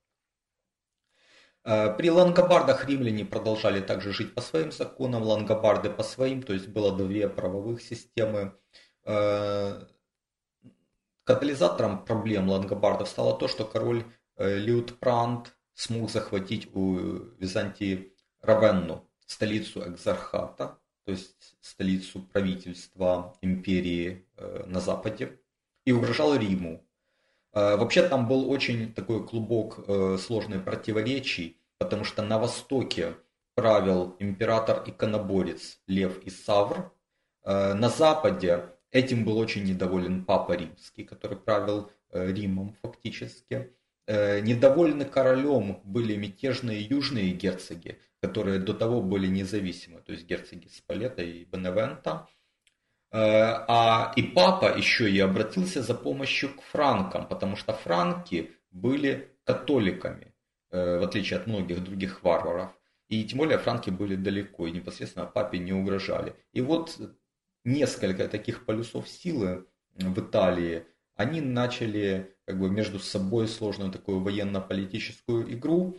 Э, 1.66 1.92
при 1.96 2.10
лангобардах 2.10 2.86
римляне 2.86 3.24
продолжали 3.24 3.80
также 3.80 4.12
жить 4.12 4.34
по 4.34 4.40
своим 4.40 4.70
законам, 4.70 5.24
лангобарды 5.24 5.90
по 5.90 6.04
своим, 6.04 6.42
то 6.42 6.52
есть 6.52 6.68
было 6.68 6.96
две 6.96 7.28
правовых 7.28 7.82
системы. 7.82 8.56
Э, 9.04 9.84
катализатором 11.24 12.04
проблем 12.04 12.48
лангобардов 12.48 13.08
стало 13.08 13.36
то, 13.36 13.48
что 13.48 13.64
король 13.64 14.04
э, 14.36 14.58
Лютпрант 14.58 15.56
смог 15.74 16.08
захватить 16.08 16.68
у 16.74 16.94
Византии 17.40 18.12
Равенну, 18.42 19.10
столицу 19.26 19.88
экзархата, 19.88 20.78
то 21.04 21.10
есть 21.10 21.56
столицу 21.60 22.20
правительства 22.20 23.36
империи 23.42 24.24
на 24.66 24.80
западе, 24.80 25.40
и 25.84 25.92
угрожал 25.92 26.36
Риму. 26.36 26.85
Э, 27.56 27.76
вообще 27.76 28.06
там 28.06 28.28
был 28.28 28.50
очень 28.50 28.92
такой 28.92 29.26
клубок 29.26 29.78
э, 29.88 30.18
сложных 30.20 30.62
противоречий, 30.64 31.56
потому 31.78 32.04
что 32.04 32.22
на 32.22 32.38
востоке 32.38 33.16
правил 33.54 34.14
император-иконоборец 34.18 35.78
Лев 35.86 36.20
Исавр. 36.26 36.92
Э, 37.44 37.72
на 37.72 37.88
западе 37.88 38.64
этим 38.90 39.24
был 39.24 39.38
очень 39.38 39.64
недоволен 39.64 40.26
Папа 40.26 40.52
Римский, 40.52 41.04
который 41.04 41.38
правил 41.38 41.90
Римом 42.12 42.76
фактически. 42.82 43.72
Недовольны 44.06 45.04
королем 45.04 45.80
были 45.82 46.14
мятежные 46.14 46.80
южные 46.80 47.32
герцоги, 47.32 47.98
которые 48.20 48.60
до 48.60 48.72
того 48.72 49.02
были 49.02 49.26
независимы, 49.26 50.00
то 50.00 50.12
есть 50.12 50.26
герцоги 50.26 50.68
Спалета 50.68 51.22
и 51.22 51.44
Беневента. 51.44 52.28
Э, 53.12 53.64
а 53.68 54.12
и 54.16 54.22
папа 54.22 54.76
еще 54.76 55.10
и 55.10 55.18
обратился 55.20 55.82
за 55.82 55.94
помощью 55.94 56.54
к 56.54 56.62
франкам, 56.62 57.26
потому 57.28 57.56
что 57.56 57.72
франки 57.72 58.50
были 58.70 59.30
католиками, 59.44 60.34
э, 60.70 60.98
в 60.98 61.02
отличие 61.04 61.38
от 61.38 61.46
многих 61.46 61.84
других 61.84 62.22
варваров. 62.22 62.72
И 63.08 63.24
тем 63.24 63.38
более 63.38 63.58
франки 63.58 63.90
были 63.90 64.16
далеко 64.16 64.66
и 64.66 64.72
непосредственно 64.72 65.26
папе 65.26 65.58
не 65.58 65.72
угрожали. 65.72 66.34
И 66.52 66.60
вот 66.60 66.98
несколько 67.64 68.26
таких 68.28 68.64
полюсов 68.64 69.08
силы 69.08 69.66
в 69.94 70.18
Италии, 70.20 70.84
они 71.14 71.40
начали 71.40 72.36
как 72.44 72.58
бы 72.58 72.68
между 72.68 72.98
собой 72.98 73.48
сложную 73.48 73.92
такую 73.92 74.20
военно-политическую 74.20 75.52
игру, 75.54 75.96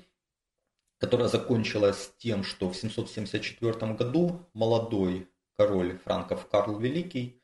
которая 1.00 1.30
закончилась 1.30 2.12
тем, 2.18 2.44
что 2.44 2.70
в 2.70 2.76
774 2.76 3.94
году 3.94 4.50
молодой 4.54 5.28
король 5.58 5.98
франков 5.98 6.48
Карл 6.48 6.78
Великий, 6.78 7.42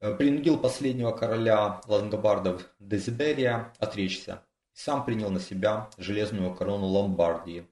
э, 0.00 0.14
принудил 0.14 0.58
последнего 0.58 1.12
короля 1.12 1.80
лангобардов 1.86 2.68
Дезидерия 2.78 3.72
отречься 3.78 4.42
сам 4.76 5.04
принял 5.04 5.30
на 5.30 5.40
себя 5.40 5.88
железную 5.96 6.54
корону 6.54 6.86
Ломбардии. 6.86 7.66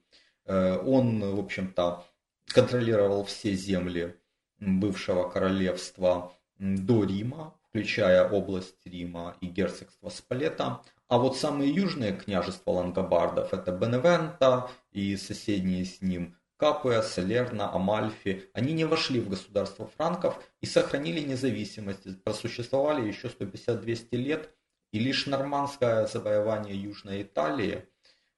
Э, 0.45 0.77
он, 0.79 1.35
в 1.35 1.39
общем-то, 1.39 2.03
контролировал 2.47 3.23
все 3.25 3.53
земли 3.53 4.19
бывшего 4.59 5.29
королевства 5.29 6.33
до 6.57 7.03
Рима, 7.03 7.53
включая 7.69 8.27
область 8.27 8.83
Рима 8.85 9.35
и 9.39 9.45
герцогство 9.45 10.09
Спалета. 10.09 10.81
А 11.07 11.19
вот 11.19 11.37
самые 11.37 11.71
южные 11.71 12.13
княжества 12.13 12.71
лангобардов, 12.71 13.53
это 13.53 13.71
Беневента 13.71 14.71
и 14.91 15.15
соседние 15.15 15.85
с 15.85 16.01
ним 16.01 16.35
Капуя, 16.57 17.01
Салерна, 17.01 17.73
Амальфи, 17.73 18.49
они 18.53 18.73
не 18.73 18.85
вошли 18.85 19.19
в 19.19 19.29
государство 19.29 19.87
франков 19.87 20.41
и 20.61 20.65
сохранили 20.65 21.19
независимость, 21.19 22.23
просуществовали 22.23 23.05
еще 23.05 23.27
150-200 23.27 24.15
лет, 24.15 24.55
и 24.91 24.99
лишь 24.99 25.25
нормандское 25.25 26.07
завоевание 26.07 26.75
Южной 26.75 27.23
Италии 27.23 27.85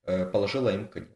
э, 0.04 0.26
положило 0.26 0.74
им 0.74 0.88
конец. 0.88 1.12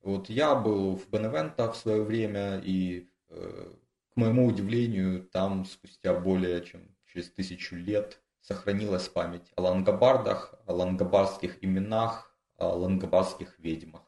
Вот 0.00 0.28
я 0.28 0.56
был 0.56 0.96
в 0.96 1.08
Беневенто 1.08 1.70
в 1.70 1.76
свое 1.76 2.02
время, 2.02 2.60
и 2.64 3.08
э, 3.28 3.72
к 4.12 4.16
моему 4.16 4.46
удивлению, 4.46 5.22
там 5.24 5.64
спустя 5.64 6.14
более 6.14 6.64
чем 6.64 6.96
через 7.04 7.30
тысячу 7.30 7.76
лет 7.76 8.20
сохранилась 8.40 9.08
память 9.08 9.52
о 9.54 9.62
лангобардах, 9.62 10.54
о 10.66 10.72
лангобардских 10.72 11.62
именах, 11.62 12.36
о 12.56 12.74
лангобардских 12.74 13.58
ведьмах. 13.58 14.02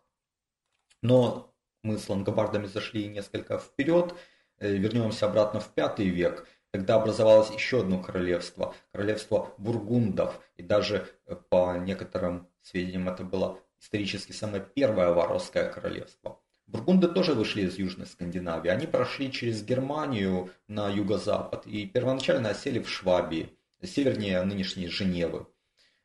Но 1.03 1.55
мы 1.83 1.99
с 1.99 2.09
лангобардами 2.09 2.67
зашли 2.67 3.09
несколько 3.09 3.59
вперед, 3.59 4.15
э, 4.59 4.73
вернемся 4.75 5.27
обратно 5.27 5.61
в 5.61 5.69
пятый 5.69 6.09
век, 6.09 6.47
когда 6.73 6.97
образовалось 6.97 7.51
еще 7.51 7.81
одно 7.81 8.01
королевство, 8.01 8.75
королевство 8.93 9.55
бургундов, 9.59 10.41
и 10.57 10.63
даже 10.63 11.09
э, 11.27 11.37
по 11.49 11.77
некоторым 11.79 12.49
сведениям 12.63 13.09
это 13.09 13.25
было 13.25 13.59
исторически 13.81 14.33
самое 14.33 14.67
первое 14.75 15.13
варварское 15.13 15.71
королевство. 15.71 16.41
Бургунды 16.67 17.09
тоже 17.09 17.33
вышли 17.33 17.63
из 17.63 17.79
Южной 17.79 18.07
Скандинавии. 18.07 18.69
Они 18.69 18.87
прошли 18.87 19.33
через 19.33 19.63
Германию 19.63 20.51
на 20.67 20.91
юго-запад 20.91 21.67
и 21.67 21.87
первоначально 21.87 22.51
осели 22.51 22.79
в 22.79 22.91
Швабии, 22.91 23.57
севернее 23.83 24.43
нынешней 24.43 24.89
Женевы. 24.89 25.47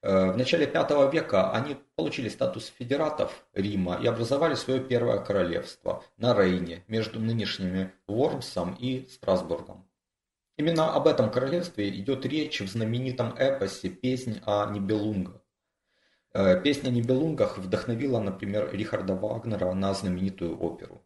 Э, 0.02 0.32
в 0.32 0.38
начале 0.38 0.66
V 0.66 1.12
века 1.12 1.52
они 1.52 1.76
получили 2.04 2.28
статус 2.28 2.74
федератов 2.78 3.46
Рима 3.54 3.96
и 3.96 4.06
образовали 4.08 4.56
свое 4.56 4.82
первое 4.82 5.20
королевство 5.20 6.04
на 6.18 6.38
Рейне 6.38 6.84
между 6.89 7.22
нынешними 7.22 7.94
Вормсом 8.08 8.76
и 8.78 9.08
Страсбургом. 9.10 9.88
Именно 10.58 10.94
об 10.94 11.08
этом 11.08 11.32
королевстве 11.32 11.98
идет 11.98 12.26
речь 12.26 12.60
в 12.60 12.68
знаменитом 12.68 13.34
эпосе 13.38 13.88
«Песнь 13.88 14.42
о 14.46 14.70
Нибелунгах». 14.70 15.42
Э, 16.34 16.60
песня 16.62 16.89
о 16.89 16.92
Нибелунгах 16.92 17.58
вдохновила, 17.58 18.20
например, 18.20 18.70
Рихарда 18.74 19.16
Вагнера 19.16 19.74
на 19.74 19.94
знаменитую 19.94 20.60
оперу. 20.60 21.02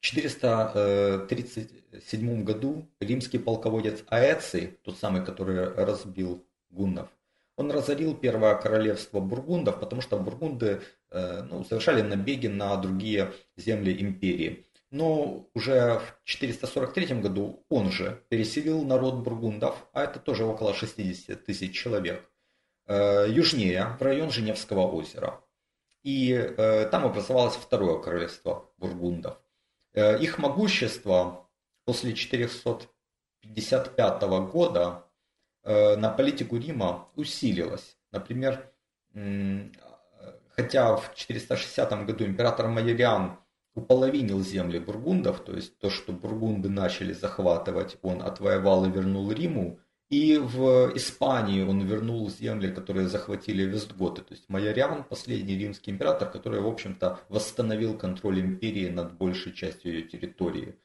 В 0.00 0.02
437 0.04 2.42
году 2.42 2.90
римский 2.98 3.38
полководец 3.38 4.02
Аэций, 4.08 4.80
тот 4.82 4.98
самый, 4.98 5.24
который 5.24 5.72
разбил 5.74 6.44
гуннов, 6.70 7.08
он 7.56 7.70
разорил 7.70 8.14
первое 8.14 8.54
королевство 8.54 9.20
бургундов, 9.20 9.80
потому 9.80 10.00
что 10.02 10.18
бургунды 10.18 10.82
э, 11.10 11.42
ну, 11.42 11.64
совершали 11.64 12.02
набеги 12.02 12.48
на 12.48 12.76
другие 12.76 13.32
земли 13.56 13.96
империи. 14.00 14.66
Но 14.90 15.48
уже 15.54 15.98
в 15.98 16.20
443 16.24 17.20
году 17.20 17.64
он 17.68 17.90
же 17.90 18.22
переселил 18.28 18.84
народ 18.84 19.16
бургундов, 19.16 19.88
а 19.92 20.04
это 20.04 20.20
тоже 20.20 20.44
около 20.44 20.74
60 20.74 21.44
тысяч 21.44 21.74
человек, 21.74 22.30
э, 22.86 23.26
южнее, 23.28 23.96
в 23.98 24.02
район 24.02 24.30
Женевского 24.30 24.86
озера. 24.86 25.40
И 26.02 26.32
э, 26.32 26.86
там 26.90 27.06
образовалось 27.06 27.56
второе 27.56 27.98
королевство 28.00 28.70
бургундов. 28.76 29.38
Их 29.94 30.38
могущество 30.38 31.48
после 31.86 32.12
455 32.12 34.22
года 34.52 35.05
на 35.66 36.08
политику 36.10 36.56
Рима 36.56 37.08
усилилась. 37.16 37.96
Например, 38.12 38.70
хотя 40.50 40.96
в 40.96 41.14
460 41.14 42.06
году 42.06 42.24
император 42.24 42.68
Майориан 42.68 43.38
уполовинил 43.74 44.40
земли 44.42 44.78
бургундов, 44.78 45.40
то 45.40 45.52
есть 45.52 45.78
то, 45.78 45.90
что 45.90 46.12
бургунды 46.12 46.70
начали 46.70 47.12
захватывать, 47.12 47.98
он 48.00 48.22
отвоевал 48.22 48.86
и 48.86 48.90
вернул 48.90 49.30
Риму, 49.30 49.78
и 50.08 50.38
в 50.38 50.92
Испании 50.94 51.62
он 51.62 51.80
вернул 51.84 52.30
земли, 52.30 52.70
которые 52.70 53.08
захватили 53.08 53.64
Вестготы. 53.64 54.22
То 54.22 54.34
есть 54.34 54.48
Майориан, 54.48 55.02
последний 55.02 55.58
римский 55.58 55.90
император, 55.90 56.30
который, 56.30 56.60
в 56.60 56.66
общем-то, 56.68 57.18
восстановил 57.28 57.98
контроль 57.98 58.40
империи 58.40 58.88
над 58.88 59.14
большей 59.14 59.52
частью 59.52 59.92
ее 59.94 60.02
территории. 60.02 60.76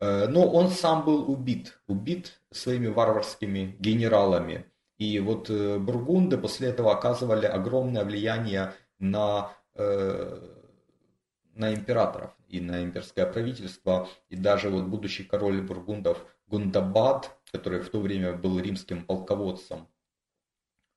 Э, 0.00 0.26
но 0.28 0.50
он 0.50 0.70
сам 0.70 1.04
был 1.04 1.30
убит, 1.30 1.78
убит 1.86 2.40
своими 2.50 2.88
варварскими 2.88 3.76
генералами. 3.78 4.66
И 4.98 5.18
вот 5.20 5.50
э, 5.50 5.78
бургунды 5.78 6.38
после 6.38 6.68
этого 6.68 6.92
оказывали 6.92 7.46
огромное 7.46 8.04
влияние 8.04 8.72
на, 8.98 9.52
э, 9.74 10.56
на 11.54 11.74
императоров 11.74 12.34
и 12.48 12.60
на 12.60 12.82
имперское 12.82 13.26
правительство. 13.26 14.08
И 14.30 14.36
даже 14.36 14.70
вот 14.70 14.84
будущий 14.84 15.24
король 15.24 15.60
бургундов 15.62 16.24
Гундабад, 16.46 17.38
который 17.52 17.80
в 17.80 17.90
то 17.90 18.00
время 18.00 18.32
был 18.32 18.58
римским 18.58 19.04
полководцем, 19.04 19.86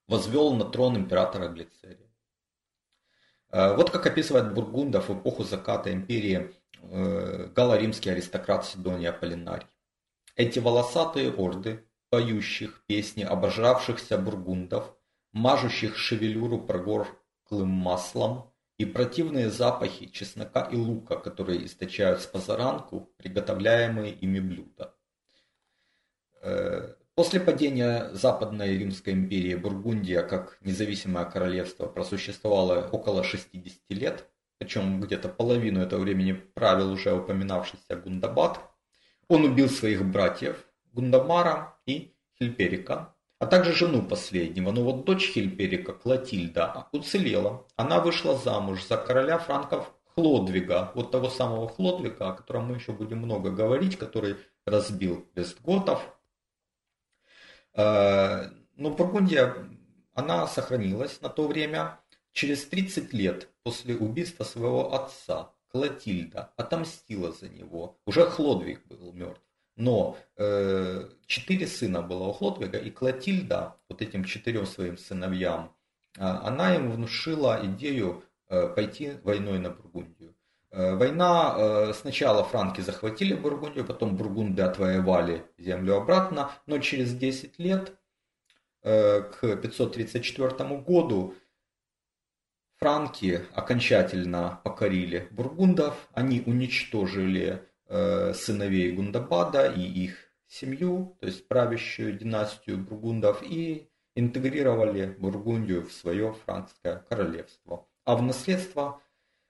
возвел 0.08 0.56
на 0.56 0.66
трон 0.66 0.98
императора 0.98 1.50
Глицерия. 1.50 2.10
Вот 3.52 3.92
как 3.92 4.08
описывает 4.08 4.52
бургундов 4.56 5.10
в 5.10 5.20
эпоху 5.20 5.44
заката 5.44 5.94
империи 5.94 6.56
галло-римский 7.56 8.12
аристократ 8.12 8.66
Сидония 8.66 9.10
Аполлинарий. 9.10 9.68
Эти 10.36 10.60
волосатые 10.60 11.32
орды, 11.32 11.86
поющих 12.10 12.84
песни 12.86 13.24
обожравшихся 13.24 14.18
бургундов, 14.18 14.96
мажущих 15.32 15.98
шевелюру 15.98 16.60
прогорклым 16.60 17.70
маслом 17.70 18.52
и 18.78 18.86
противные 18.86 19.50
запахи 19.50 20.08
чеснока 20.08 20.62
и 20.64 20.76
лука, 20.76 21.18
которые 21.18 21.66
источают 21.66 22.22
с 22.22 22.26
позаранку 22.26 23.12
приготовляемые 23.18 24.14
ими 24.14 24.40
блюда. 24.40 24.96
Э, 26.42 26.96
после 27.16 27.40
падения 27.40 28.10
Западной 28.14 28.78
Римской 28.78 29.14
империи 29.14 29.56
Бургундия 29.56 30.24
как 30.24 30.58
независимое 30.62 31.26
королевство 31.26 31.88
просуществовало 31.88 32.88
около 32.92 33.24
60 33.24 33.80
лет, 33.90 34.30
причем 34.64 35.02
где-то 35.02 35.28
половину 35.28 35.82
этого 35.82 36.00
времени 36.00 36.32
правил 36.32 36.94
уже 36.94 37.14
упоминавшийся 37.14 37.98
Гундабад. 37.98 38.62
Он 39.28 39.44
убил 39.44 39.70
своих 39.70 40.06
братьев 40.06 40.66
Гундамара 40.94 41.76
и 41.86 42.16
Хильперика, 42.40 43.14
а 43.40 43.46
также 43.46 43.74
жену 43.74 44.02
последнего. 44.04 44.72
Но 44.72 44.84
вот 44.84 45.04
дочь 45.04 45.34
Хильперика, 45.34 45.92
Клотильда, 45.92 46.88
уцелела. 46.94 47.68
Она 47.76 48.00
вышла 48.00 48.38
замуж 48.38 48.88
за 48.88 48.96
короля 48.96 49.38
франков 49.38 49.94
Хлодвига, 50.16 50.94
вот 50.96 51.12
того 51.12 51.30
самого 51.30 51.68
Хлодвига, 51.68 52.30
о 52.30 52.34
котором 52.34 52.68
мы 52.68 52.76
еще 52.76 52.94
будем 52.94 53.18
много 53.18 53.52
говорить, 53.52 53.98
который 53.98 54.38
разбил 54.66 55.28
Вестготов. 55.36 56.02
Э, 57.74 58.46
но 58.78 58.92
Бургундия, 58.92 59.56
она 60.14 60.48
сохранилась 60.48 61.20
на 61.20 61.28
то 61.28 61.48
время. 61.48 62.00
Через 62.34 62.66
30 62.66 63.14
лет 63.14 63.48
после 63.64 63.96
убийства 63.96 64.44
своего 64.44 64.94
отца 64.94 65.52
Клотильда 65.70 66.52
отомстила 66.58 67.32
за 67.32 67.48
него. 67.48 67.98
Уже 68.06 68.26
Хлодвиг 68.26 68.86
был 68.88 69.14
мертв. 69.14 69.42
Но 69.76 70.18
э, 70.38 71.10
четыре 71.26 71.66
сына 71.66 72.02
было 72.02 72.26
у 72.26 72.34
Хлодвига, 72.34 72.78
и 72.78 72.92
Клотильда, 72.92 73.76
вот 73.90 74.02
этим 74.02 74.24
четырем 74.24 74.68
своим 74.68 74.98
сыновьям, 74.98 75.76
э, 76.18 76.22
она 76.24 76.76
им 76.76 76.92
внушила 76.92 77.60
идею 77.64 78.24
э, 78.50 78.68
пойти 78.68 79.14
войной 79.24 79.58
на 79.58 79.72
Бургундию. 79.72 80.36
Э, 80.70 80.96
война, 80.96 81.56
э, 81.56 81.94
сначала 81.94 82.44
франки 82.44 82.82
захватили 82.82 83.36
Бургундию, 83.36 83.86
потом 83.86 84.16
бургунды 84.16 84.64
отвоевали 84.64 85.46
землю 85.58 85.98
обратно, 85.98 86.52
но 86.66 86.80
через 86.80 87.14
10 87.14 87.60
лет, 87.60 87.94
э, 88.82 89.22
к 89.22 89.56
534 89.56 90.82
году, 90.82 91.36
Франки 92.78 93.42
окончательно 93.54 94.60
покорили 94.64 95.28
бургундов, 95.32 96.10
они 96.14 96.42
уничтожили 96.46 97.64
э, 97.88 98.34
сыновей 98.34 98.92
Гундабада 98.92 99.72
и 99.72 99.82
их 99.82 100.18
семью, 100.48 101.18
то 101.20 101.28
есть 101.28 101.48
правящую 101.48 102.18
династию 102.18 102.78
бургундов, 102.78 103.42
и 103.42 103.90
интегрировали 104.16 105.16
Бургундию 105.20 105.86
в 105.86 105.92
свое 105.92 106.34
франкское 106.46 106.98
королевство. 107.10 107.88
А 108.06 108.16
в 108.16 108.22
наследство, 108.22 109.02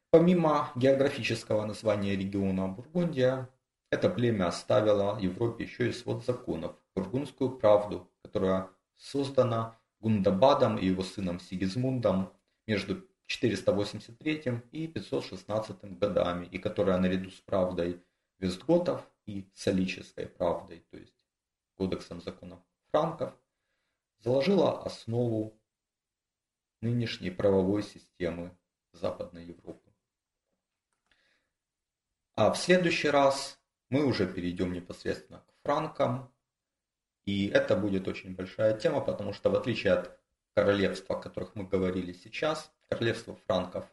помимо 0.09 0.71
географического 0.75 1.65
названия 1.65 2.15
региона 2.15 2.67
Бургундия, 2.67 3.49
это 3.91 4.09
племя 4.09 4.47
оставило 4.47 5.19
Европе 5.19 5.65
еще 5.65 5.89
и 5.89 5.91
свод 5.91 6.25
законов, 6.25 6.75
бургундскую 6.95 7.57
правду, 7.57 8.09
которая 8.23 8.69
создана 8.95 9.77
Гундабадом 9.99 10.77
и 10.77 10.87
его 10.87 11.03
сыном 11.03 11.39
Сигизмундом 11.39 12.31
между 12.67 13.05
483 13.27 14.61
и 14.71 14.87
516 14.87 15.97
годами, 15.97 16.45
и 16.45 16.57
которая 16.57 16.97
наряду 16.97 17.29
с 17.29 17.39
правдой 17.41 18.03
Вестготов 18.39 19.09
и 19.25 19.49
солической 19.53 20.27
правдой, 20.27 20.85
то 20.91 20.97
есть 20.97 21.15
кодексом 21.75 22.21
законов 22.21 22.59
франков, 22.91 23.33
заложила 24.19 24.83
основу 24.83 25.59
нынешней 26.81 27.31
правовой 27.31 27.83
системы 27.83 28.57
Западной 28.91 29.45
Европы. 29.45 29.91
А 32.35 32.51
в 32.51 32.57
следующий 32.57 33.09
раз 33.09 33.59
мы 33.89 34.05
уже 34.05 34.31
перейдем 34.31 34.73
непосредственно 34.73 35.39
к 35.39 35.53
франкам, 35.63 36.33
и 37.25 37.47
это 37.47 37.77
будет 37.77 38.07
очень 38.07 38.35
большая 38.35 38.77
тема, 38.77 39.01
потому 39.01 39.33
что 39.33 39.49
в 39.49 39.55
отличие 39.55 39.93
от 39.93 40.19
королевства, 40.53 41.15
о 41.15 41.21
которых 41.21 41.55
мы 41.55 41.63
говорили 41.63 42.11
сейчас, 42.11 42.71
королевство 42.93 43.35
франков 43.47 43.85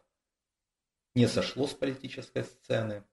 не 1.15 1.27
сошло 1.27 1.65
с 1.65 1.73
политической 1.73 2.43
сцены, 2.43 3.03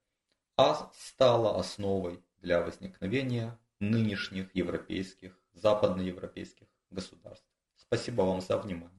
а 0.57 0.91
стало 0.95 1.59
основой 1.59 2.23
для 2.39 2.61
возникновения 2.61 3.59
нынешних 3.81 4.55
европейских, 4.55 5.41
западноевропейских 5.55 6.67
государств. 6.91 7.49
Спасибо 7.77 8.23
вам 8.23 8.41
за 8.41 8.59
внимание. 8.59 8.98